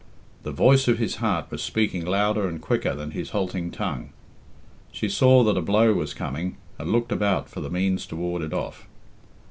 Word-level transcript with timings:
The 0.41 0.51
voice 0.51 0.87
of 0.87 0.97
his 0.97 1.17
heart 1.17 1.51
was 1.51 1.61
speaking 1.61 2.03
louder 2.05 2.47
and 2.49 2.59
quicker 2.59 2.95
than 2.95 3.11
his 3.11 3.29
halting 3.29 3.69
tongue. 3.69 4.09
She 4.91 5.07
saw 5.07 5.43
that 5.43 5.57
a 5.59 5.61
blow 5.61 5.93
was 5.93 6.15
coming, 6.15 6.57
and 6.79 6.91
looked 6.91 7.11
about 7.11 7.47
for 7.51 7.61
the 7.61 7.69
means 7.69 8.07
to 8.07 8.15
ward 8.15 8.41
it 8.41 8.51
off. 8.51 8.87